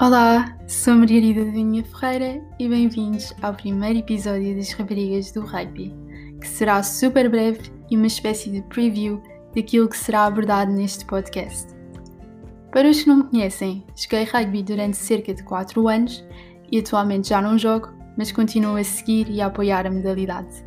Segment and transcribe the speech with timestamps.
[0.00, 5.92] Olá, sou Margarida da Vinha Ferreira e bem-vindos ao primeiro episódio das Raparigas do Rugby,
[6.40, 9.20] que será super breve e uma espécie de preview
[9.56, 11.74] daquilo que será abordado neste podcast.
[12.70, 16.24] Para os que não me conhecem, joguei rugby durante cerca de 4 anos
[16.70, 20.62] e atualmente já não jogo, mas continuo a seguir e a apoiar a modalidade,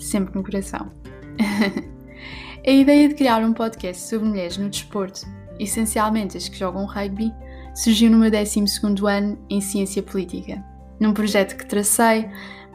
[0.00, 0.90] sempre no coração.
[2.66, 5.24] a ideia de criar um podcast sobre mulheres no desporto,
[5.60, 7.32] essencialmente as que jogam rugby,
[7.74, 8.64] surgiu no meu 12
[9.08, 10.64] ano em Ciência Política,
[11.00, 12.28] num projeto que tracei,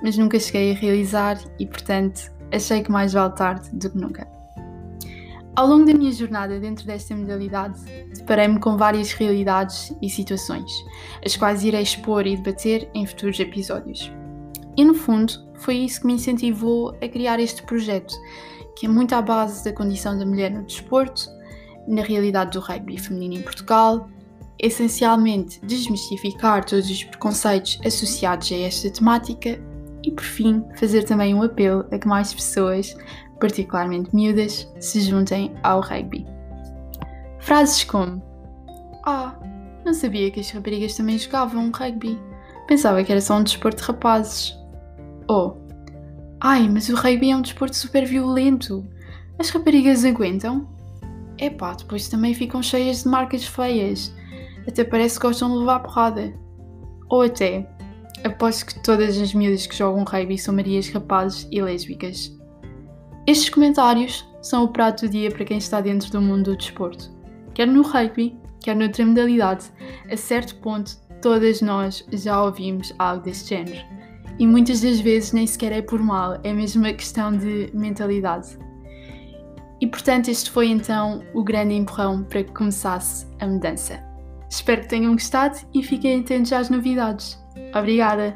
[0.04, 4.28] mas nunca cheguei a realizar e, portanto, achei que mais vale tarde do que nunca.
[5.56, 7.80] Ao longo da minha jornada dentro desta modalidade,
[8.16, 10.72] deparei-me com várias realidades e situações,
[11.26, 14.12] as quais irei expor e debater em futuros episódios.
[14.78, 18.14] E no fundo, foi isso que me incentivou a criar este projeto,
[18.78, 21.28] que é muito à base da condição da mulher no desporto,
[21.88, 24.08] na realidade do rugby feminino em Portugal
[24.60, 29.60] essencialmente desmistificar todos os preconceitos associados a esta temática
[30.04, 32.96] e, por fim, fazer também um apelo a que mais pessoas,
[33.40, 36.26] particularmente miúdas, se juntem ao rugby.
[37.40, 38.22] Frases como:
[39.06, 39.36] Ah,
[39.86, 42.20] não sabia que as raparigas também jogavam rugby.
[42.68, 44.58] Pensava que era só um desporto de rapazes.
[45.28, 45.58] Ou
[46.42, 48.86] Ai, mas o rugby é um desporto super violento.
[49.38, 50.68] As raparigas aguentam?
[51.38, 54.14] Epá, depois também ficam cheias de marcas feias
[54.68, 56.34] até parece que gostam de levar porrada.
[57.10, 57.68] Ou até,
[58.24, 62.38] aposto que todas as miúdas que jogam rugby são marias rapazes e lésbicas.
[63.26, 67.12] Estes comentários são o prato do dia para quem está dentro do mundo do desporto.
[67.54, 69.66] Quer no rugby, quer noutra modalidade,
[70.10, 73.86] a certo ponto todas nós já ouvimos algo deste género.
[74.38, 78.58] E muitas das vezes nem sequer é por mal, é mesmo uma questão de mentalidade.
[79.82, 84.09] E portanto, este foi então o grande empurrão para que começasse a mudança.
[84.50, 87.40] Espero que tenham gostado e fiquem atentos às novidades.
[87.74, 88.36] Obrigada!